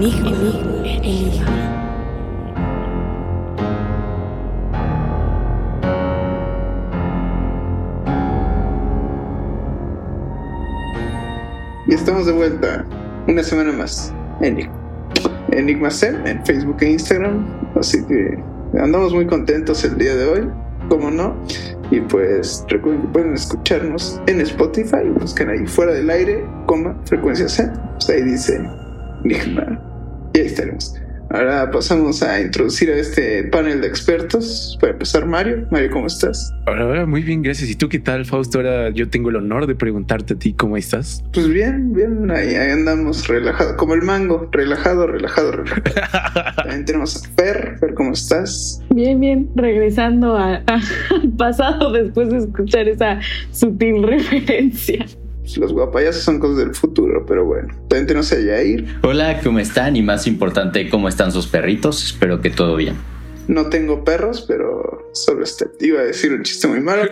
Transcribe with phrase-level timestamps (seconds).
[0.00, 0.30] Enigma.
[0.82, 1.44] Enigma.
[11.86, 12.86] Y estamos de vuelta
[13.28, 14.14] una semana más.
[14.40, 14.72] Enigma.
[15.52, 17.46] Enigma Sem en Facebook e Instagram.
[17.78, 18.42] Así que
[18.80, 20.50] andamos muy contentos el día de hoy.
[20.88, 21.36] Como no.
[21.90, 25.10] Y pues recuerden que pueden escucharnos en Spotify.
[25.20, 27.70] Busquen ahí fuera del aire, coma, frecuencia Sem.
[27.96, 28.66] Pues ahí dice
[29.24, 29.89] Enigma.
[30.34, 30.94] Y ahí estaremos.
[31.32, 34.76] Ahora pasamos a introducir a este panel de expertos.
[34.80, 35.64] Para empezar, Mario.
[35.70, 36.52] Mario, ¿cómo estás?
[36.66, 37.70] Hola, hola, muy bien, gracias.
[37.70, 38.58] ¿Y tú qué tal, Fausto?
[38.58, 41.22] Ahora yo tengo el honor de preguntarte a ti cómo estás.
[41.32, 46.52] Pues bien, bien, ahí, ahí andamos relajado, como el mango, relajado, relajado, relajado.
[46.56, 47.76] También tenemos a Fer.
[47.78, 48.82] Fer, ¿cómo estás?
[48.92, 50.80] Bien, bien, regresando a- a-
[51.22, 53.20] al pasado después de escuchar esa
[53.52, 55.06] sutil referencia.
[55.50, 57.74] Pues los guapayazos son cosas del futuro, pero bueno.
[57.88, 58.86] También tenemos a Yair.
[59.02, 59.96] Hola, ¿cómo están?
[59.96, 62.04] Y más importante, ¿cómo están sus perritos?
[62.04, 62.94] Espero que todo bien.
[63.48, 67.02] No tengo perros, pero sobre este iba a decir un chiste muy malo.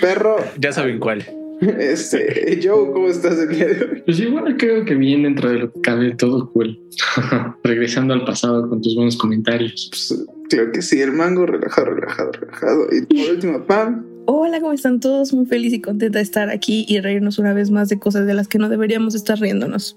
[0.00, 1.26] Perro, Ya saben cuál.
[1.60, 4.02] este, Joe, ¿cómo estás el día de hoy?
[4.04, 6.78] Pues igual creo que bien dentro de lo que cabe todo cool.
[7.64, 9.88] Regresando al pasado con tus buenos comentarios.
[9.90, 12.86] Pues, creo que sí, el mango, relajado, relajado, relajado.
[12.92, 14.11] Y por último, Pam.
[14.24, 15.32] Hola, ¿cómo están todos?
[15.32, 18.34] Muy feliz y contenta de estar aquí y reírnos una vez más de cosas de
[18.34, 19.96] las que no deberíamos estar riéndonos.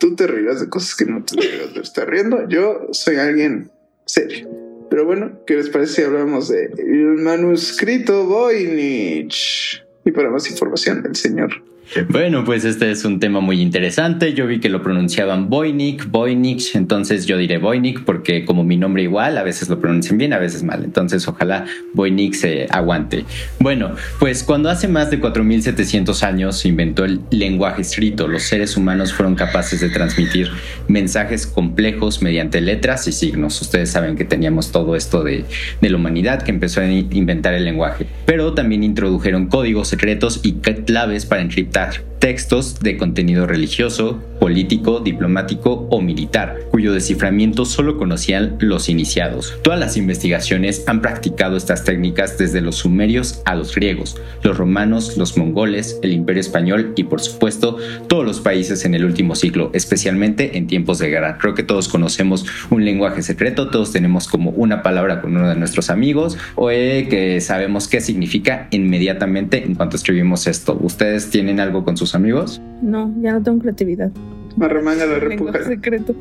[0.00, 2.48] Tú te reirás de cosas que no te deberías de estar riendo.
[2.48, 3.70] Yo soy alguien
[4.06, 4.48] serio.
[4.88, 9.84] Pero bueno, ¿qué les parece si hablamos de el manuscrito Voynich?
[10.04, 11.71] Y para más información, el señor.
[12.08, 14.32] Bueno, pues este es un tema muy interesante.
[14.32, 19.02] Yo vi que lo pronunciaban Voynich, Voynich, entonces yo diré Voynich porque como mi nombre
[19.02, 20.84] igual, a veces lo pronuncian bien, a veces mal.
[20.84, 23.24] Entonces ojalá Voynich se aguante.
[23.58, 28.76] Bueno, pues cuando hace más de 4700 años se inventó el lenguaje escrito, los seres
[28.76, 30.50] humanos fueron capaces de transmitir
[30.88, 33.60] mensajes complejos mediante letras y signos.
[33.60, 35.44] Ustedes saben que teníamos todo esto de,
[35.80, 40.52] de la humanidad que empezó a inventar el lenguaje, pero también introdujeron códigos secretos y
[40.86, 41.81] claves para encriptar
[42.18, 49.54] textos de contenido religioso, político, diplomático o militar, cuyo desciframiento solo conocían los iniciados.
[49.62, 55.16] Todas las investigaciones han practicado estas técnicas desde los sumerios a los griegos, los romanos,
[55.16, 57.76] los mongoles, el imperio español y por supuesto
[58.08, 61.38] todos los países en el último siglo, especialmente en tiempos de guerra.
[61.38, 65.54] Creo que todos conocemos un lenguaje secreto, todos tenemos como una palabra con uno de
[65.54, 70.76] nuestros amigos o eh, que sabemos qué significa inmediatamente en cuanto escribimos esto.
[70.82, 72.60] ¿Ustedes tienen algo con sus amigos?
[72.82, 74.10] No, ya no tengo creatividad.
[74.56, 75.64] Marremanga la repuja.
[75.64, 76.14] secreto.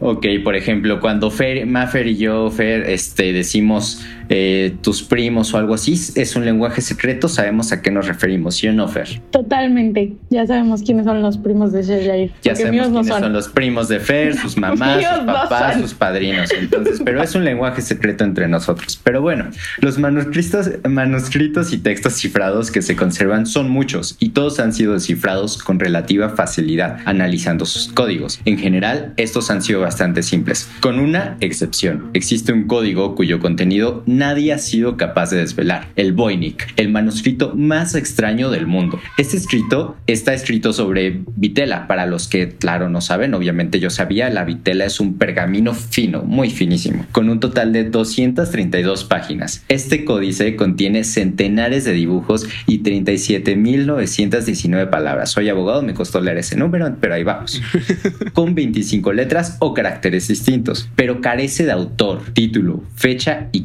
[0.00, 5.58] Ok, por ejemplo, cuando Fer, Mafer y yo, Fer, este, decimos eh, tus primos o
[5.58, 9.20] algo así, es un lenguaje secreto, sabemos a qué nos referimos, ¿sí o no, Fer?
[9.30, 10.14] Totalmente.
[10.30, 12.32] Ya sabemos quiénes son los primos de Shejair.
[12.42, 13.22] Ya sabemos no quiénes son.
[13.22, 13.32] son.
[13.32, 16.50] los primos de Fer, sus mamás, sus no papás, sus padrinos.
[16.52, 19.00] Entonces, pero es un lenguaje secreto entre nosotros.
[19.02, 19.50] Pero bueno,
[19.80, 24.94] los manuscritos, manuscritos y textos cifrados que se conservan son muchos y todos han sido
[24.94, 28.40] descifrados con relativa facilidad, analizando sus códigos.
[28.44, 32.10] En general, estos han sido bastante simples, con una excepción.
[32.14, 37.54] Existe un código cuyo contenido nadie ha sido capaz de desvelar, el Voynich, el manuscrito
[37.54, 39.00] más extraño del mundo.
[39.16, 44.30] Este escrito está escrito sobre vitela, para los que, claro, no saben, obviamente yo sabía,
[44.30, 49.64] la vitela es un pergamino fino, muy finísimo, con un total de 232 páginas.
[49.68, 55.30] Este códice contiene centenares de dibujos y 37.919 palabras.
[55.30, 57.62] Soy abogado, me costó leer ese número, pero ahí vamos.
[58.32, 63.62] con 25 letras o caracteres distintos, pero carece de autor, título, fecha y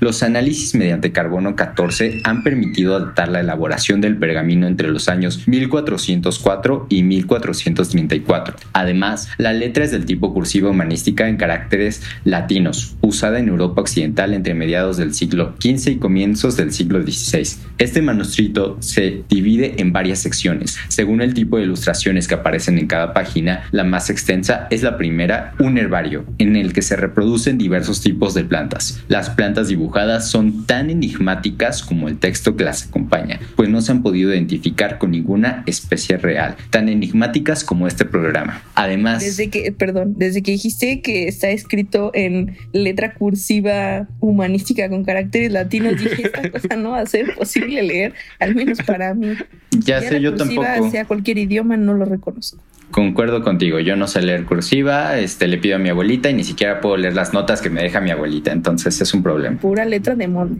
[0.00, 5.48] Los análisis mediante carbono 14 han permitido adaptar la elaboración del pergamino entre los años
[5.48, 8.56] 1404 y 1434.
[8.72, 14.34] Además, la letra es del tipo cursiva humanística en caracteres latinos, usada en Europa Occidental
[14.34, 17.58] entre mediados del siglo XV y comienzos del siglo XVI.
[17.78, 22.86] Este manuscrito se divide en varias secciones, según el tipo de ilustraciones que aparecen en
[22.86, 23.64] cada página.
[23.72, 28.34] La más extensa es la primera, un herbario, en el que se reproducen diversos tipos
[28.34, 29.00] de plantas.
[29.08, 33.92] Las plantas dibujadas son tan enigmáticas como el texto que las acompaña, pues no se
[33.92, 38.62] han podido identificar con ninguna especie real, tan enigmáticas como este programa.
[38.74, 45.04] Además, Desde que, perdón, desde que dijiste que está escrito en letra cursiva humanística con
[45.04, 49.34] caracteres latinos, dije, esta cosa no va a ser posible leer, al menos para mí.
[49.72, 50.90] ya Ya sé, yo tampoco.
[50.90, 52.62] sea cualquier idioma, no lo reconozco.
[52.90, 56.44] Concuerdo contigo, yo no sé leer cursiva, este, le pido a mi abuelita y ni
[56.44, 59.58] siquiera puedo leer las notas que me deja mi abuelita, entonces es un problema.
[59.58, 60.56] Pura letra de molde.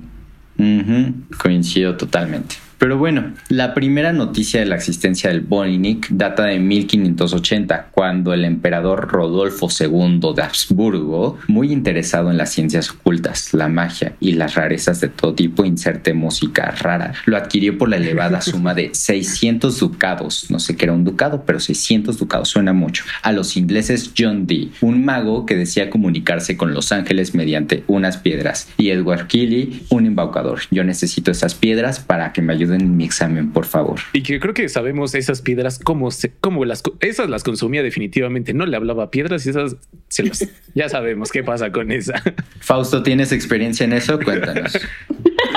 [1.40, 2.56] Coincido totalmente.
[2.78, 8.44] Pero bueno, la primera noticia de la existencia del Voynich data de 1580, cuando el
[8.44, 14.54] emperador Rodolfo II de Habsburgo, muy interesado en las ciencias ocultas, la magia y las
[14.54, 19.80] rarezas de todo tipo, inserte música rara, lo adquirió por la elevada suma de 600
[19.80, 20.46] ducados.
[20.48, 23.02] No sé qué era un ducado, pero 600 ducados suena mucho.
[23.22, 28.18] A los ingleses John Dee, un mago que decía comunicarse con los ángeles mediante unas
[28.18, 30.60] piedras, y Edward Keeley, un embaucador.
[30.70, 34.00] Yo necesito esas piedras para que me ayuden en mi examen, por favor.
[34.12, 38.54] Y que creo que sabemos esas piedras cómo se, cómo las esas las consumía definitivamente.
[38.54, 39.76] No le hablaba a piedras y esas
[40.08, 42.22] se las- ya sabemos qué pasa con esa.
[42.60, 44.18] Fausto, ¿tienes experiencia en eso?
[44.24, 44.78] Cuéntanos.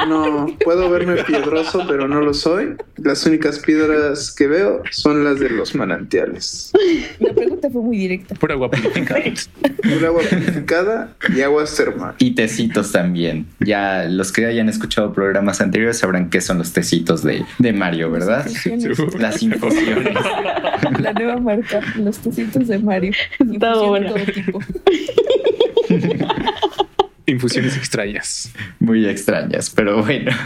[0.08, 2.76] No puedo verme piedroso, pero no lo soy.
[2.98, 6.72] Las únicas piedras que veo son las de los manantiales.
[7.20, 8.36] La pregunta fue muy directa.
[8.36, 9.22] Por agua purificada.
[9.84, 12.16] El agua purificada y aguas termales.
[12.20, 13.48] Y tecitos también.
[13.60, 18.12] Ya los que hayan escuchado programas anteriores sabrán qué son los tecitos de, de Mario,
[18.12, 18.46] ¿verdad?
[18.48, 19.20] Infusiones.
[19.20, 20.14] Las infusiones.
[21.00, 23.14] La nueva marca, los tecitos de Mario.
[23.40, 24.14] Está bueno.
[24.14, 24.60] todo tipo.
[27.32, 28.52] Infusiones extrañas.
[28.80, 30.32] Muy extrañas, pero bueno.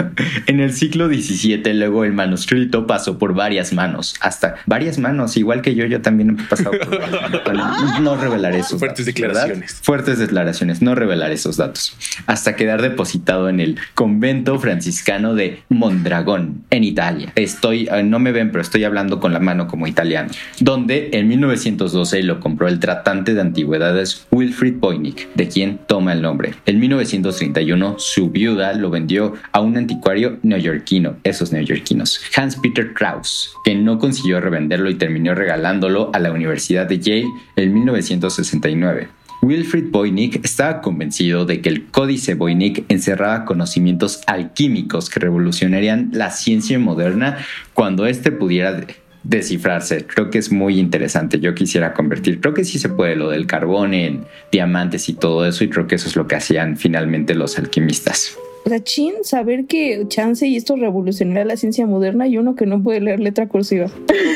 [0.47, 5.61] En el siglo XVII luego el manuscrito pasó por varias manos, hasta varias manos, igual
[5.61, 9.33] que yo, yo también he pasado por Bueno, no revelaré esos Fuertes datos, ¿verdad?
[9.33, 9.79] declaraciones.
[9.81, 11.97] Fuertes declaraciones, no revelaré esos datos,
[12.27, 17.31] hasta quedar depositado en el convento franciscano de Mondragón, en Italia.
[17.35, 20.29] Estoy, eh, no me ven, pero estoy hablando con la mano como italiano,
[20.59, 26.21] donde en 1912 lo compró el tratante de antigüedades Wilfrid Voynich, de quien toma el
[26.21, 26.53] nombre.
[26.75, 33.53] En 1931 su viuda lo vendió a un anticuario neoyorquino, esos neoyorquinos, Hans Peter Krauss,
[33.63, 39.07] que no consiguió revenderlo y terminó regalándolo a la Universidad de Yale en 1969.
[39.41, 46.29] Wilfrid Voynich estaba convencido de que el códice Voynich encerraba conocimientos alquímicos que revolucionarían la
[46.29, 47.37] ciencia moderna
[47.73, 48.81] cuando éste pudiera
[49.25, 50.05] descifrarse.
[50.05, 51.39] Creo que es muy interesante.
[51.39, 55.45] Yo quisiera convertir, creo que sí se puede lo del carbón en diamantes y todo
[55.45, 58.37] eso y creo que eso es lo que hacían finalmente los alquimistas.
[58.65, 62.65] O sea, chin, saber que chance y esto revolucionará la ciencia moderna y uno que
[62.65, 63.91] no puede leer letra cursiva.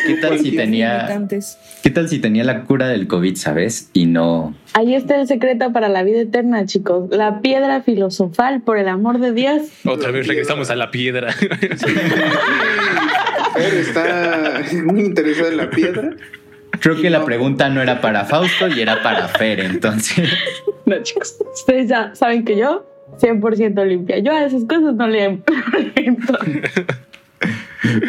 [0.06, 1.28] ¿Qué tal si tenía,
[1.82, 3.90] qué tal si tenía la cura del COVID, sabes?
[3.92, 7.10] Y no Ahí está el secreto para la vida eterna, chicos.
[7.10, 9.64] La piedra filosofal, por el amor de Dios.
[9.84, 11.34] Otra vez regresamos a la piedra.
[13.54, 16.12] Fer está muy interesado en la piedra.
[16.80, 20.30] Creo que la pregunta no era para Fausto y era para Fer, entonces.
[20.86, 21.38] No, chicos.
[21.54, 22.84] Ustedes ya saben que yo,
[23.18, 24.20] 100% limpia.
[24.20, 25.40] Yo a esas cosas no le.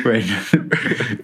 [0.03, 0.35] Bueno,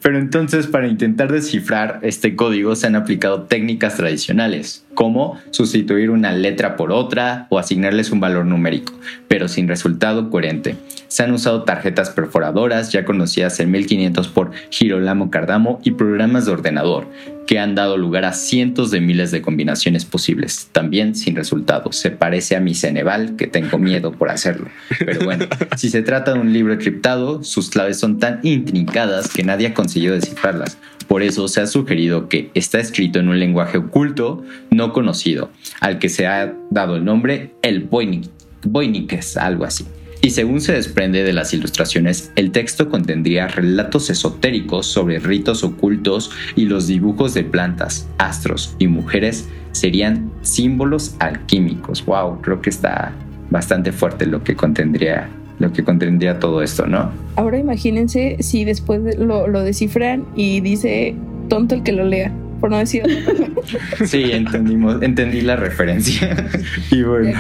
[0.03, 6.33] pero entonces para intentar descifrar este código se han aplicado técnicas tradicionales, como sustituir una
[6.33, 8.93] letra por otra o asignarles un valor numérico,
[9.27, 10.77] pero sin resultado coherente.
[11.09, 16.53] Se han usado tarjetas perforadoras ya conocidas en 1500 por Girolamo Cardamo y programas de
[16.53, 17.09] ordenador,
[17.47, 21.93] que han dado lugar a cientos de miles de combinaciones posibles, también sin resultado.
[21.93, 24.69] Se parece a mi Ceneval, que tengo miedo por hacerlo.
[24.99, 25.47] Pero bueno,
[25.77, 29.75] si se trata de un libro encriptado, sus claves son tan intrincadas que nadie ha
[29.75, 30.79] conseguido descifrarlas.
[31.07, 35.51] Por eso se ha sugerido que está escrito en un lenguaje oculto no conocido,
[35.81, 39.87] al que se ha dado el nombre el Voyniches, algo así.
[40.27, 46.33] Y según se desprende de las ilustraciones, el texto contendría relatos esotéricos sobre ritos ocultos
[46.57, 52.05] y los dibujos de plantas, astros y mujeres serían símbolos alquímicos.
[52.05, 53.13] Wow, creo que está
[53.51, 55.29] bastante fuerte lo que contendría
[55.61, 57.13] lo que contendría todo esto, ¿no?
[57.37, 61.15] Ahora imagínense si después de- lo, lo descifran y dice
[61.49, 63.03] tonto el que lo lea, por no decir
[64.05, 66.49] Sí, entendimos, entendí la referencia.
[66.91, 67.39] y bueno.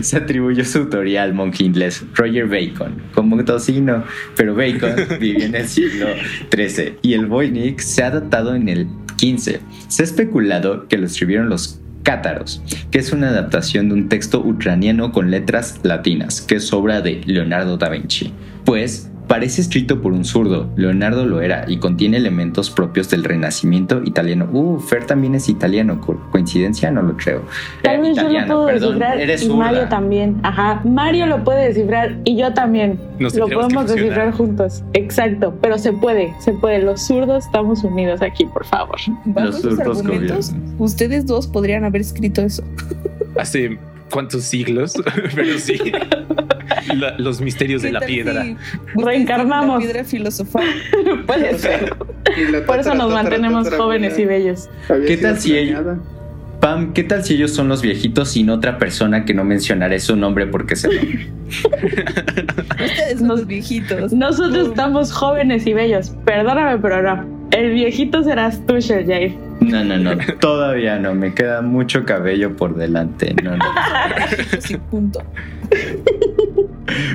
[0.00, 4.04] se atribuyó su autoría al monje inglés Roger Bacon como tocino,
[4.36, 6.06] pero Bacon vivió en el siglo
[6.54, 8.88] XIII y el Voynich se ha datado en el
[9.18, 9.60] XV.
[9.88, 14.40] Se ha especulado que lo escribieron los cátaros, que es una adaptación de un texto
[14.40, 18.32] ucraniano con letras latinas, que es obra de Leonardo da Vinci.
[18.64, 24.02] Pues parece escrito por un zurdo, Leonardo lo era, y contiene elementos propios del renacimiento
[24.04, 24.48] italiano.
[24.50, 27.42] Uh, Fer también es italiano, co- coincidencia, no lo creo.
[27.82, 29.48] Tal Eh, vez yo lo puedo perdón, descifrar eres y.
[29.50, 30.40] Mario también.
[30.42, 32.98] Ajá, Mario lo puede descifrar y yo también.
[33.18, 34.82] Nos lo podemos descifrar juntos.
[34.94, 36.82] Exacto, pero se puede, se puede.
[36.82, 38.96] Los zurdos estamos unidos aquí, por favor.
[39.36, 42.62] Los zurdos argumentos, ustedes dos podrían haber escrito eso.
[43.38, 43.78] Hace
[44.10, 44.94] cuántos siglos,
[45.34, 45.78] pero sí.
[46.96, 48.42] La- los misterios de ¿Qué la piedra.
[48.44, 48.56] si
[48.96, 49.78] Reencarnamos.
[49.82, 50.66] piedra filosofal.
[51.26, 51.94] puede ser.
[52.66, 54.68] Por eso nos mantenemos jóvenes y bellos.
[55.06, 55.82] ¿Qué tal si ella-.
[56.60, 60.16] Pam, ¿qué tal si ellos son los viejitos sin otra persona que no mencionaré su
[60.16, 60.88] nombre porque se
[61.48, 64.12] Ustedes nos- los viejitos.
[64.12, 66.10] nosotros estamos jóvenes y bellos.
[66.24, 67.38] Perdóname, pero no.
[67.52, 69.36] El viejito serás tú, Jair.
[69.60, 73.34] No, no, no, todavía no, me queda mucho cabello por delante.
[73.42, 73.64] No, no.
[74.60, 75.22] Sí, punto.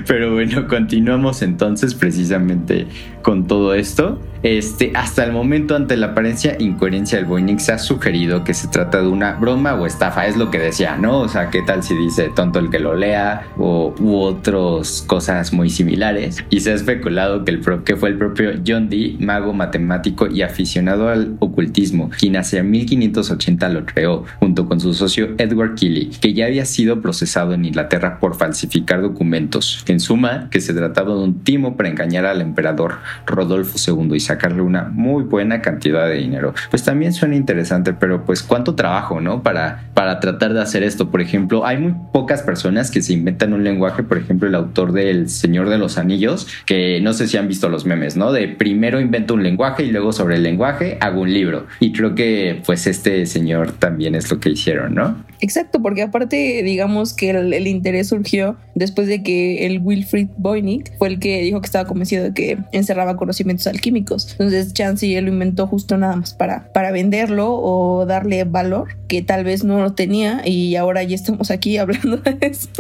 [0.08, 2.88] Pero bueno, continuamos entonces precisamente
[3.22, 4.20] con todo esto.
[4.44, 8.68] Este, hasta el momento, ante la apariencia incoherencia del Boeing, se ha sugerido que se
[8.68, 11.20] trata de una broma o estafa, es lo que decía, ¿no?
[11.20, 15.54] O sea, ¿qué tal si dice tonto el que lo lea o u otras cosas
[15.54, 16.44] muy similares?
[16.50, 20.28] Y se ha especulado que, el pro- que fue el propio John Dee, mago matemático
[20.28, 26.12] y aficionado al ocultismo, quien hacia 1580 lo creó, junto con su socio Edward Kelly,
[26.20, 29.84] que ya había sido procesado en Inglaterra por falsificar documentos.
[29.88, 32.96] En suma, que se trataba de un timo para engañar al emperador
[33.26, 36.54] Rodolfo II y sacarle una muy buena cantidad de dinero.
[36.70, 39.44] Pues también suena interesante, pero pues cuánto trabajo, ¿no?
[39.44, 41.10] Para, para tratar de hacer esto.
[41.10, 44.92] Por ejemplo, hay muy pocas personas que se inventan un lenguaje, por ejemplo, el autor
[44.92, 48.32] del Señor de los Anillos, que no sé si han visto los memes, ¿no?
[48.32, 51.68] De primero invento un lenguaje y luego sobre el lenguaje hago un libro.
[51.80, 55.16] Y creo que pues este señor también es lo que hicieron, ¿no?
[55.40, 61.10] Exacto, porque aparte, digamos que el, interés surgió después de que el Wilfried Voynich fue
[61.10, 64.23] el que dijo que estaba convencido de que encerraba conocimientos alquímicos.
[64.32, 69.22] Entonces, Chansey él lo inventó justo nada más para, para venderlo o darle valor que
[69.22, 72.70] tal vez no lo tenía y ahora ya estamos aquí hablando de eso.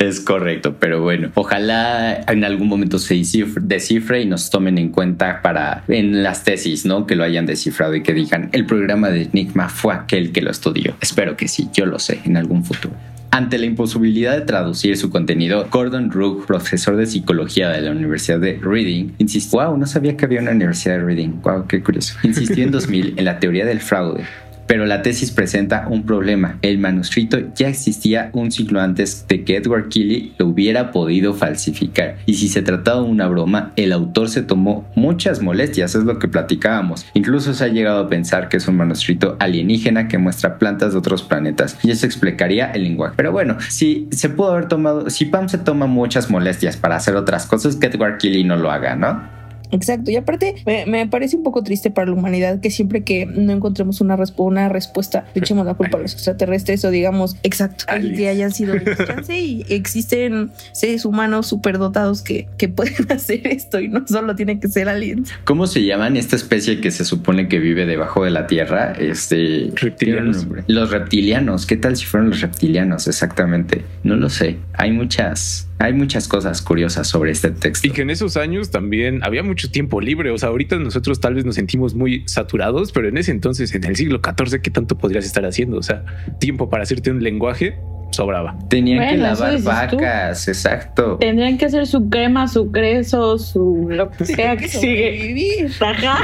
[0.00, 3.22] Es correcto, pero bueno, ojalá en algún momento se
[3.60, 7.06] descifre y nos tomen en cuenta para en las tesis, ¿no?
[7.06, 10.50] Que lo hayan descifrado y que digan el programa de Enigma fue aquel que lo
[10.50, 10.96] estudió.
[11.00, 12.94] Espero que sí, yo lo sé en algún futuro.
[13.34, 18.38] Ante la imposibilidad de traducir su contenido, Gordon Rook, profesor de psicología de la Universidad
[18.38, 22.14] de Reading, insistió, wow, no sabía que había una universidad de Reading, wow, qué curioso.
[22.24, 24.26] Insistió en 2000 en la teoría del fraude,
[24.72, 26.58] pero la tesis presenta un problema.
[26.62, 32.16] El manuscrito ya existía un siglo antes de que Edward Kelly lo hubiera podido falsificar.
[32.24, 36.18] Y si se trataba de una broma, el autor se tomó muchas molestias, es lo
[36.18, 37.04] que platicábamos.
[37.12, 41.00] Incluso se ha llegado a pensar que es un manuscrito alienígena que muestra plantas de
[41.00, 41.76] otros planetas.
[41.82, 43.12] Y eso explicaría el lenguaje.
[43.14, 47.14] Pero bueno, si se pudo haber tomado, si Pam se toma muchas molestias para hacer
[47.16, 49.41] otras cosas, que Edward Kelly no lo haga, ¿no?
[49.72, 53.26] Exacto, y aparte me, me parece un poco triste para la humanidad que siempre que
[53.26, 57.36] no encontremos una, resp- una respuesta le echemos la culpa a los extraterrestres o digamos,
[57.42, 57.86] exacto,
[58.16, 58.74] que hayan sido
[59.06, 64.60] chance y existen seres humanos superdotados que, que pueden hacer esto y no solo tienen
[64.60, 65.30] que ser aliens.
[65.44, 68.92] ¿Cómo se llaman esta especie que se supone que vive debajo de la tierra?
[68.92, 69.70] Este.
[69.74, 70.46] Reptilianos.
[70.46, 70.64] tiene.
[70.68, 71.66] Los reptilianos.
[71.66, 73.06] ¿Qué tal si fueron los reptilianos?
[73.08, 73.84] Exactamente.
[74.02, 74.58] No lo sé.
[74.74, 75.68] Hay muchas.
[75.82, 77.88] Hay muchas cosas curiosas sobre este texto.
[77.88, 80.30] Y que en esos años también había mucho tiempo libre.
[80.30, 83.82] O sea, ahorita nosotros tal vez nos sentimos muy saturados, pero en ese entonces, en
[83.82, 85.78] el siglo XIV, ¿qué tanto podrías estar haciendo?
[85.78, 86.04] O sea,
[86.38, 87.80] tiempo para hacerte un lenguaje
[88.12, 88.56] sobraba.
[88.68, 89.64] Tenían que Bueno, lavar tú.
[89.64, 90.48] vacas.
[90.48, 91.16] Exacto.
[91.18, 95.68] Tendrían que hacer su crema, su creso, su lo que sea que sigue.
[95.80, 96.18] Ajá.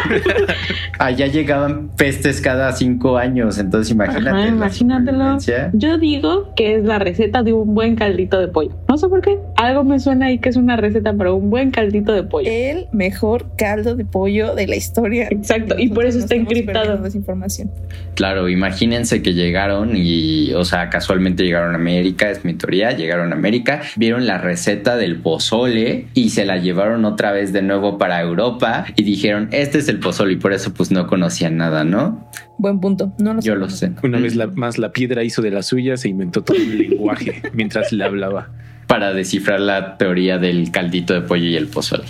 [0.99, 3.59] Allá llegaban pestes cada cinco años.
[3.59, 4.31] Entonces imagínate.
[4.31, 5.39] Ajá, imagínatelo.
[5.73, 8.77] Yo digo que es la receta de un buen caldito de pollo.
[8.89, 9.39] No sé por qué.
[9.57, 12.49] Algo me suena ahí que es una receta para un buen caldito de pollo.
[12.51, 15.29] El mejor caldo de pollo de la historia.
[15.31, 17.05] Exacto, y por eso está encriptado.
[17.07, 17.71] esa información.
[18.15, 23.33] Claro, imagínense que llegaron y, o sea, casualmente llegaron a América, es mi teoría, llegaron
[23.33, 27.99] a América, vieron la receta del pozole y se la llevaron otra vez de nuevo
[27.99, 31.85] para Europa y dijeron, este es el pozole y por eso pues no conocían nada,
[31.85, 32.27] ¿no?
[32.59, 33.13] Buen punto.
[33.19, 33.93] No lo Yo lo sé.
[34.03, 37.43] Una vez la- más la piedra hizo de la suya, se inventó todo un lenguaje
[37.55, 38.51] mientras le hablaba.
[38.89, 42.05] para descifrar la teoría del caldito de pollo y el pozole.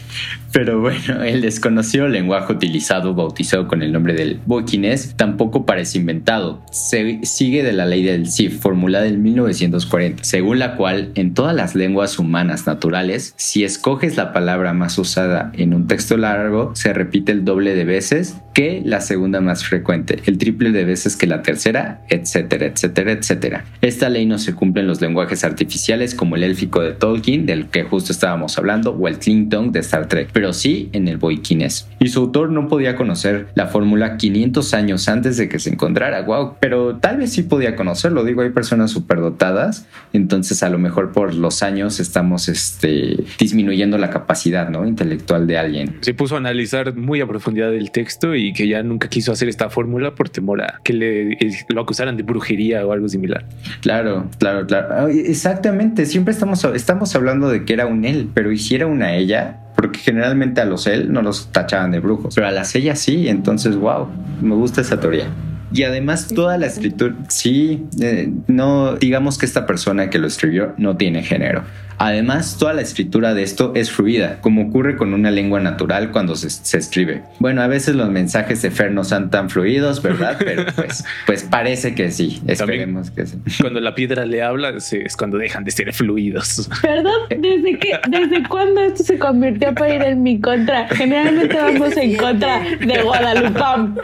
[0.52, 6.62] Pero bueno, el desconocido lenguaje utilizado, bautizado con el nombre del boquinés, tampoco parece inventado.
[6.70, 11.54] Se sigue de la ley del CIF, formulada en 1940, según la cual en todas
[11.54, 16.92] las lenguas humanas naturales, si escoges la palabra más usada en un texto largo, se
[16.94, 21.26] repite el doble de veces que la segunda más frecuente, el triple de veces que
[21.26, 23.64] la tercera, etcétera, etcétera, etcétera.
[23.80, 27.66] Esta ley no se cumple en los lenguajes artificiales como el élfico de Tolkien, del
[27.66, 31.88] que justo estábamos hablando, o el Klingon de Star Trek, pero sí en el boiquinés.
[31.98, 36.22] Y su autor no podía conocer la fórmula 500 años antes de que se encontrara,
[36.22, 41.12] wow, pero tal vez sí podía conocerlo, digo, hay personas superdotadas, entonces a lo mejor
[41.12, 44.86] por los años estamos este, disminuyendo la capacidad ¿no?
[44.86, 45.96] intelectual de alguien.
[46.00, 49.48] Se puso a analizar muy a profundidad el texto y que ya nunca quiso hacer
[49.48, 53.44] esta fórmula por temor a que le, eh, lo acusaran de brujería o algo similar.
[53.80, 54.88] Claro, claro, claro.
[54.90, 59.60] Ah, Exactamente, siempre estamos, estamos hablando de que era un él, pero hiciera una ella,
[59.76, 63.28] porque generalmente a los él no los tachaban de brujos, pero a las ellas sí,
[63.28, 64.08] entonces, wow,
[64.40, 65.28] me gusta esa teoría.
[65.72, 70.72] Y además toda la escritura, sí, eh, no digamos que esta persona que lo escribió
[70.78, 71.62] no tiene género.
[71.98, 76.36] Además, toda la escritura de esto es fluida, como ocurre con una lengua natural cuando
[76.36, 77.22] se, se escribe.
[77.38, 80.36] Bueno, a veces los mensajes de Fer no son tan fluidos, ¿verdad?
[80.44, 83.38] Pero pues, pues parece que sí, esperemos que sí.
[83.60, 86.68] Cuando la piedra le habla es cuando dejan de ser fluidos.
[86.82, 90.88] Perdón, ¿desde, qué, ¿desde cuándo esto se convirtió para ir en mi contra?
[90.88, 93.96] Generalmente vamos en contra de Guadalupam.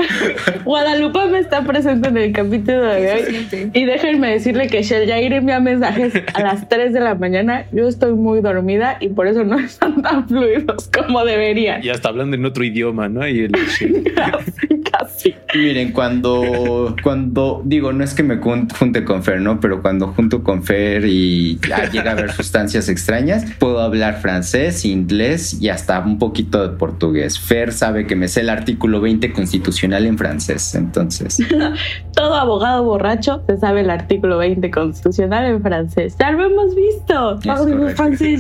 [0.65, 3.71] Guadalupam está presente en el capítulo de hoy.
[3.73, 7.65] Y déjenme decirle que Shell Jair envía mensajes a las 3 de la mañana.
[7.73, 11.83] Yo estoy muy dormida y por eso no están tan fluidos como deberían.
[11.83, 13.26] Ya está hablando en otro idioma, ¿no?
[13.26, 13.53] Y el...
[14.14, 15.35] casi, casi.
[15.55, 19.61] Miren, cuando, cuando digo, no es que me junte con Fer, ¿no?
[19.61, 21.59] Pero cuando junto con Fer y
[21.93, 27.39] llega a ver sustancias extrañas, puedo hablar francés, inglés y hasta un poquito de portugués.
[27.39, 31.39] Fer sabe que me sé el artículo 20 constitucional en francés, entonces.
[32.15, 36.17] Todo abogado borracho se sabe el artículo 20 constitucional en francés.
[36.19, 37.39] Ya lo hemos visto.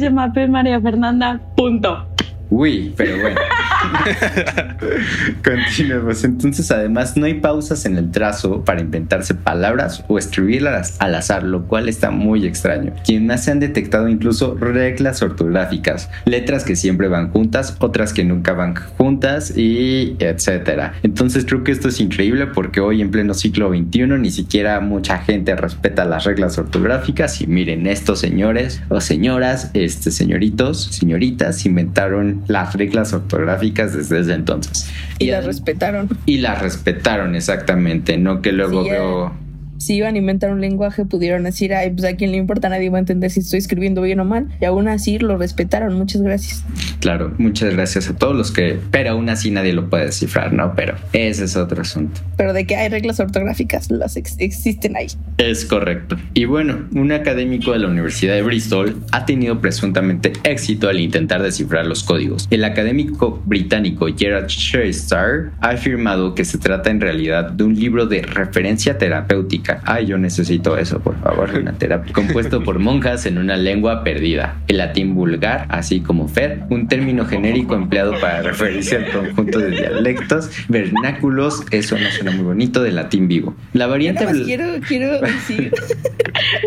[0.04, 1.40] Je m'appelle María Fernanda.
[1.56, 2.13] Punto.
[2.56, 3.40] Uy, pero bueno.
[5.44, 6.22] Continuemos.
[6.22, 11.42] Entonces, además, no hay pausas en el trazo para inventarse palabras o escribirlas al azar,
[11.42, 12.92] lo cual está muy extraño.
[13.04, 18.22] Quien más se han detectado incluso reglas ortográficas, letras que siempre van juntas, otras que
[18.22, 20.94] nunca van juntas y etcétera.
[21.02, 25.18] Entonces, creo que esto es increíble porque hoy en pleno siglo XXI ni siquiera mucha
[25.18, 32.43] gente respeta las reglas ortográficas y miren, estos señores o señoras, este señoritos, señoritas inventaron
[32.46, 34.90] las reglas ortográficas desde ese entonces.
[35.18, 36.08] Y, las respetaron.
[36.26, 39.43] Y las respetaron, exactamente, no que luego Sí, veo...
[39.78, 42.90] Si iban a inventar un lenguaje, pudieron decir, ay, pues a quién le importa, nadie
[42.90, 44.48] va a entender si estoy escribiendo bien o mal.
[44.60, 45.94] Y aún así lo respetaron.
[45.94, 46.64] Muchas gracias.
[47.00, 48.78] Claro, muchas gracias a todos los que...
[48.90, 50.74] Pero aún así nadie lo puede descifrar, ¿no?
[50.74, 52.20] Pero ese es otro asunto.
[52.36, 55.08] Pero de que hay reglas ortográficas, las ex- existen ahí.
[55.38, 56.16] Es correcto.
[56.32, 61.42] Y bueno, un académico de la Universidad de Bristol ha tenido presuntamente éxito al intentar
[61.42, 62.46] descifrar los códigos.
[62.50, 68.06] El académico británico Gerard Star ha afirmado que se trata en realidad de un libro
[68.06, 69.63] de referencia terapéutica.
[69.84, 72.12] Ay, yo necesito eso, por favor, una terapia.
[72.12, 74.60] Compuesto por monjas en una lengua perdida.
[74.68, 79.70] El latín vulgar, así como fer, un término genérico empleado para referirse al conjunto de
[79.70, 83.54] dialectos, vernáculos, eso no suena muy bonito, del latín vivo.
[83.72, 84.26] La variante...
[84.44, 85.72] quiero, quiero decir,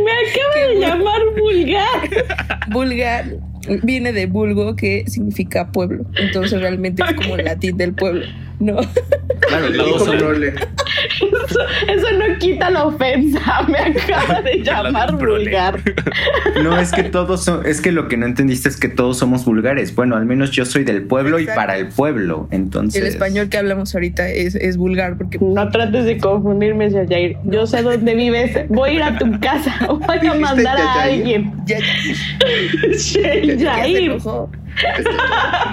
[0.04, 2.26] Me acaba de llamar vulgar.
[2.70, 3.26] vulgar
[3.84, 6.06] viene de vulgo, que significa pueblo.
[6.16, 8.26] Entonces realmente es como el latín del pueblo.
[8.60, 8.78] No.
[9.42, 9.68] Claro,
[11.48, 13.62] Eso, eso no quita la ofensa.
[13.68, 15.80] Me acaba de llamar vulgar.
[16.62, 19.46] No, es que todos son, es que lo que no entendiste es que todos somos
[19.46, 19.96] vulgares.
[19.96, 22.48] Bueno, al menos yo soy del pueblo y para el pueblo.
[22.52, 23.02] Entonces.
[23.02, 27.38] El español que hablamos ahorita es, es vulgar porque No trates de confundirme, Jair.
[27.44, 28.68] Yo sé dónde vives.
[28.70, 29.74] Voy a ir a tu casa.
[29.88, 31.54] Voy a ¿Dijiste mandar a alguien.
[31.66, 31.78] ya,
[32.98, 33.58] Sir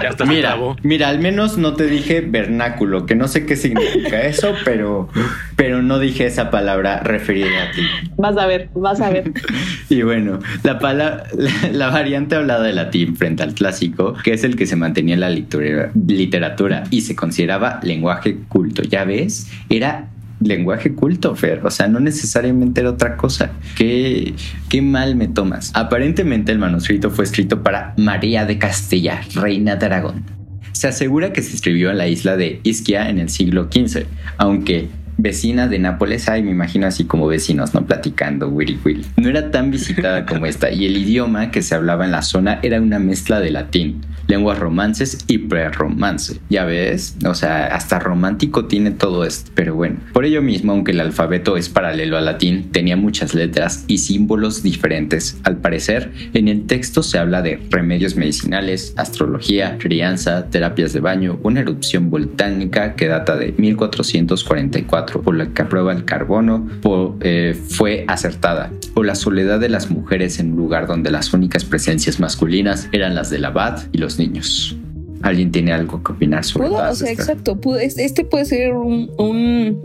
[0.01, 4.21] ya se Mira, mira, al menos no te dije vernáculo, que no sé qué significa
[4.23, 5.09] eso, pero,
[5.55, 7.81] pero no dije esa palabra referida a ti.
[8.17, 9.31] Vas a ver, vas a ver.
[9.89, 14.43] Y bueno, la, pala- la, la variante hablada de latín frente al clásico, que es
[14.43, 19.51] el que se mantenía en la literatura, literatura y se consideraba lenguaje culto, ya ves,
[19.69, 20.07] era
[20.39, 21.65] lenguaje culto, Fer.
[21.65, 23.51] O sea, no necesariamente era otra cosa.
[23.75, 24.33] ¿Qué,
[24.69, 25.71] qué mal me tomas?
[25.73, 30.23] Aparentemente el manuscrito fue escrito para María de Castilla, reina de Aragón.
[30.71, 34.05] Se asegura que se escribió en la isla de Isquia en el siglo XV,
[34.37, 37.85] aunque vecina de Nápoles, ay, me imagino así como vecinos, ¿no?
[37.85, 39.05] Platicando, willy willy.
[39.17, 42.59] No era tan visitada como esta, y el idioma que se hablaba en la zona
[42.63, 46.39] era una mezcla de latín, lenguas romances y prerromance.
[46.49, 49.51] Ya ves, o sea, hasta romántico tiene todo esto.
[49.55, 53.85] Pero bueno, por ello mismo, aunque el alfabeto es paralelo al latín, tenía muchas letras
[53.87, 55.37] y símbolos diferentes.
[55.43, 61.39] Al parecer, en el texto se habla de remedios medicinales, astrología, crianza, terapias de baño,
[61.43, 67.53] una erupción volcánica que data de 1444, por la que aprueba el carbono, por- eh,
[67.69, 72.19] fue acertada, o la soledad de las mujeres en un lugar donde las únicas presencias
[72.19, 74.77] masculinas eran las del abad y los niños.
[75.21, 77.59] ¿Alguien tiene algo que opinar sobre Pudo, o sea, exacto.
[77.59, 79.81] pudo- este puede ser un, un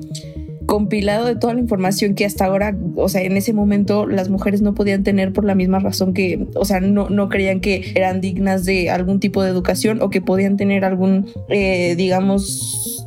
[0.66, 4.60] compilado de toda la información que hasta ahora, o sea, en ese momento las mujeres
[4.62, 8.20] no podían tener por la misma razón que, o sea, no, no creían que eran
[8.20, 13.06] dignas de algún tipo de educación o que podían tener algún, eh, digamos,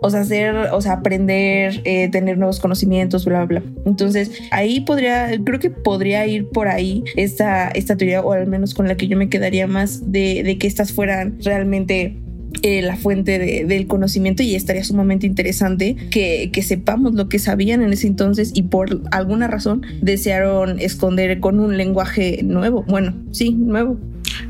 [0.00, 3.70] o sea, hacer, o sea, aprender, eh, tener nuevos conocimientos, bla, bla, bla.
[3.86, 8.74] Entonces, ahí podría, creo que podría ir por ahí esta, esta teoría, o al menos
[8.74, 12.16] con la que yo me quedaría más de, de que estas fueran realmente
[12.62, 17.38] eh, la fuente de- del conocimiento y estaría sumamente interesante que, que sepamos lo que
[17.38, 22.82] sabían en ese entonces y por alguna razón desearon esconder con un lenguaje nuevo.
[22.88, 23.98] Bueno, sí, nuevo.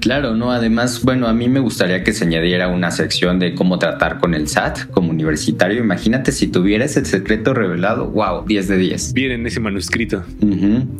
[0.06, 0.52] Claro, ¿no?
[0.52, 4.34] Además, bueno, a mí me gustaría que se añadiera una sección de cómo tratar con
[4.34, 5.80] el SAT como universitario.
[5.80, 9.12] Imagínate si tuvieras el secreto revelado, wow, 10 de 10.
[9.14, 10.22] Viene ese manuscrito.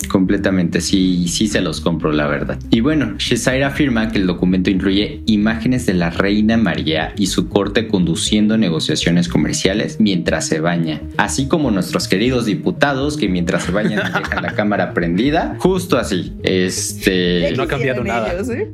[0.09, 2.59] Completamente, sí, sí se los compro, la verdad.
[2.73, 7.49] Y bueno, Shesair afirma que el documento incluye imágenes de la reina María y su
[7.49, 13.71] corte conduciendo negociaciones comerciales mientras se baña, así como nuestros queridos diputados que mientras se
[13.71, 16.33] bañan dejan la cámara prendida, justo así.
[16.42, 17.53] Este...
[17.57, 18.33] No ha cambiado nada.
[18.33, 18.69] ellos, ¿eh?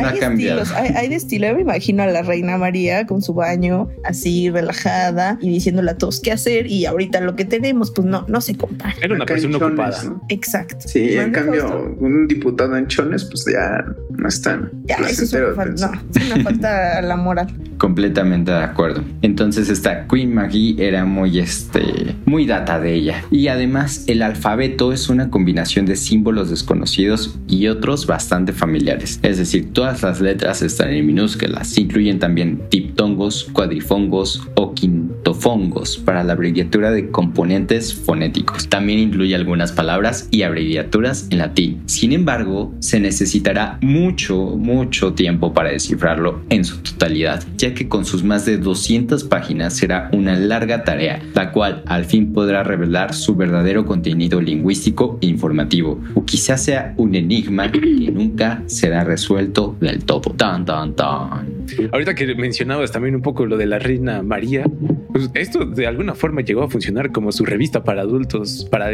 [0.00, 1.48] No Hay estilos, hay, hay de estilo.
[1.48, 5.98] Yo me imagino a la reina María con su baño así relajada y diciéndole a
[5.98, 6.66] todos qué hacer.
[6.66, 8.94] Y ahorita lo que tenemos, pues no, no se compara.
[9.00, 10.02] Era una persona Chones, ocupada.
[10.04, 10.22] ¿no?
[10.28, 10.88] Exacto.
[10.88, 13.84] Sí, en cambio, un diputado en Chones, pues ya
[14.24, 15.90] no es tan Ya, eso es placentero una de falta.
[15.90, 16.04] pensar.
[16.04, 17.48] No, es una falta a la moral.
[17.78, 19.04] Completamente de acuerdo.
[19.20, 23.22] Entonces esta Queen Maggie era muy este muy data de ella.
[23.30, 29.20] Y además el alfabeto es una combinación de símbolos desconocidos y otros bastante familiares.
[29.22, 31.76] Es decir, todas las letras están en minúsculas.
[31.76, 38.68] Incluyen también diptongos, cuadrifongos o quintofongos para la abreviatura de componentes fonéticos.
[38.68, 41.82] También incluye algunas palabras y abreviaturas en latín.
[41.86, 44.13] Sin embargo, se necesitará mucho,
[44.56, 49.74] mucho tiempo para descifrarlo en su totalidad, ya que con sus más de 200 páginas
[49.74, 55.26] será una larga tarea, la cual al fin podrá revelar su verdadero contenido lingüístico e
[55.26, 60.32] informativo, o quizás sea un enigma que nunca será resuelto del todo.
[60.36, 61.64] Tan, tan, tan.
[61.92, 64.64] Ahorita que mencionabas también un poco lo de la reina María,
[65.12, 68.90] pues esto de alguna forma llegó a funcionar como su revista para adultos, para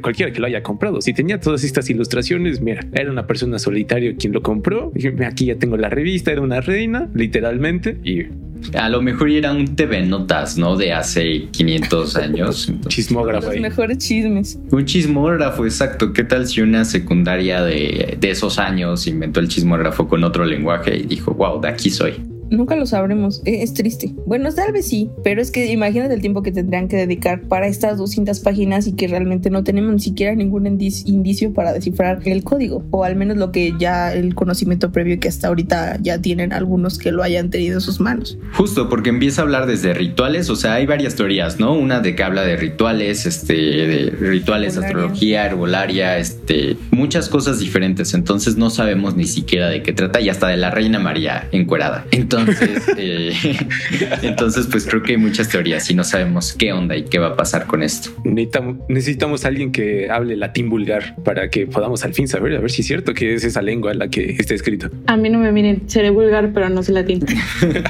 [0.00, 1.00] cualquiera que lo haya comprado.
[1.00, 4.61] Si tenía todas estas ilustraciones, mira, era una persona solitaria quien lo compró.
[4.94, 8.26] Dije, "Mira, aquí ya tengo la revista, era una reina, literalmente, y
[8.74, 10.76] A lo mejor era un TV Notas, ¿no?
[10.76, 12.68] De hace 500 años.
[12.68, 13.60] Entonces, chismógrafo Los ahí.
[13.60, 14.56] mejores chismes.
[14.70, 16.12] Un chismógrafo, exacto.
[16.12, 20.96] ¿Qué tal si una secundaria de, de esos años inventó el chismógrafo con otro lenguaje
[20.96, 22.14] y dijo, wow, de aquí soy?
[22.52, 23.42] Nunca lo sabremos.
[23.44, 24.12] E- Es triste.
[24.26, 27.66] Bueno, tal vez sí, pero es que imagínate el tiempo que tendrían que dedicar para
[27.66, 32.20] estas 200 páginas y que realmente no tenemos ni siquiera ningún indici- indicio para descifrar
[32.24, 36.18] el código, o al menos lo que ya el conocimiento previo que hasta ahorita ya
[36.20, 38.38] tienen algunos que lo hayan tenido en sus manos.
[38.54, 41.72] Justo porque empieza a hablar desde rituales, o sea, hay varias teorías, ¿no?
[41.72, 44.86] Una de que habla de rituales, este, de rituales, Herbolaria.
[44.98, 48.14] astrología, herbolaria, este, muchas cosas diferentes.
[48.14, 52.04] Entonces no sabemos ni siquiera de qué trata y hasta de la reina María encuerada.
[52.10, 52.41] Entonces,
[52.96, 53.32] eh,
[54.22, 57.28] entonces pues creo que hay muchas teorías y no sabemos qué onda y qué va
[57.28, 58.10] a pasar con esto.
[58.24, 62.60] Necesitamos, necesitamos a alguien que hable latín vulgar para que podamos al fin saber, a
[62.60, 64.90] ver si es cierto que es esa lengua en la que está escrito.
[65.06, 67.24] A mí no me miren, seré vulgar, pero no sé latín.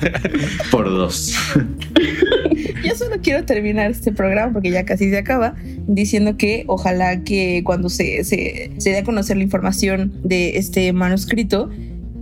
[0.70, 1.34] Por dos.
[2.84, 5.54] Yo solo quiero terminar este programa porque ya casi se acaba
[5.86, 10.92] diciendo que ojalá que cuando se, se, se dé a conocer la información de este
[10.92, 11.70] manuscrito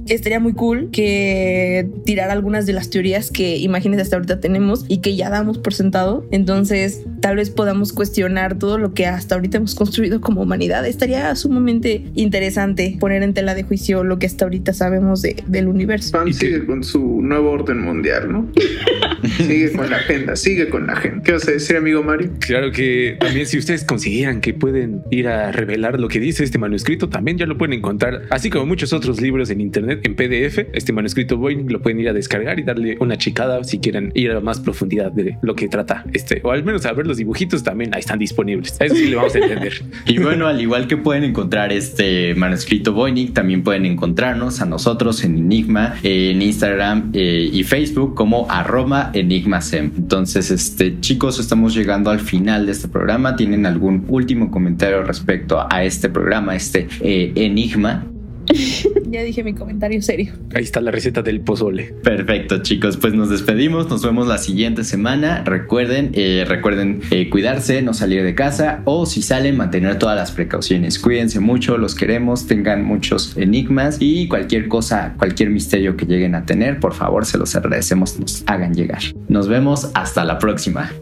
[0.09, 4.99] estaría muy cool que tirar algunas de las teorías que imagínense hasta ahorita tenemos y
[4.99, 6.27] que ya damos por sentado.
[6.31, 10.87] Entonces, tal vez podamos cuestionar todo lo que hasta ahorita hemos construido como humanidad.
[10.87, 15.69] Estaría sumamente interesante poner en tela de juicio lo que hasta ahorita sabemos de- del
[15.69, 16.13] universo.
[16.13, 18.49] Pan sigue con su nuevo orden mundial, ¿no?
[19.39, 21.23] sigue con la agenda, sigue con la agenda.
[21.23, 22.31] ¿Qué vas a decir, amigo Mario?
[22.41, 26.59] Claro que también si ustedes consideran que pueden ir a revelar lo que dice este
[26.59, 30.67] manuscrito, también ya lo pueden encontrar, así como muchos otros libros en internet en PDF.
[30.73, 34.31] Este manuscrito Boeing lo pueden ir a descargar y darle una checada si quieren ir
[34.33, 37.63] a más profundidad de lo que trata este, o al menos a ver los dibujitos
[37.63, 38.77] también ahí están disponibles.
[38.81, 39.83] Eso sí le vamos a entender.
[40.07, 45.23] Y bueno, al igual que pueden encontrar este manuscrito Voynich, también pueden encontrarnos a nosotros
[45.25, 49.93] en Enigma, en Instagram eh, y Facebook como arroba enigmasem.
[49.97, 53.37] Entonces, este, chicos, estamos llegando al final de este programa.
[53.37, 58.07] ¿Tienen algún último comentario respecto a este programa, este eh, Enigma?
[59.11, 60.33] Ya dije mi comentario serio.
[60.55, 61.95] Ahí está la receta del pozole.
[62.05, 65.43] Perfecto, chicos, pues nos despedimos, nos vemos la siguiente semana.
[65.45, 70.31] Recuerden, eh, recuerden eh, cuidarse, no salir de casa o si salen, mantener todas las
[70.31, 71.01] precauciones.
[71.01, 76.47] Cuídense mucho, los queremos, tengan muchos enigmas y cualquier cosa, cualquier misterio que lleguen a
[76.47, 79.03] tener, por favor, se los agradecemos, nos hagan llegar.
[79.29, 80.93] Nos vemos hasta la próxima.